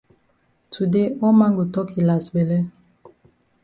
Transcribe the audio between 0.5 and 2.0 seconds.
Today all man go tok